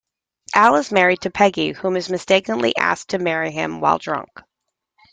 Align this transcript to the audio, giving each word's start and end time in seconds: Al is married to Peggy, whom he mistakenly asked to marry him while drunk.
Al 0.55 0.77
is 0.77 0.91
married 0.91 1.21
to 1.21 1.29
Peggy, 1.29 1.73
whom 1.73 1.93
he 1.95 2.11
mistakenly 2.11 2.75
asked 2.75 3.09
to 3.09 3.19
marry 3.19 3.51
him 3.51 3.79
while 3.81 3.99
drunk. 3.99 4.29